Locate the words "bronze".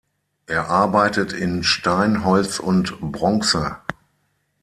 3.11-3.77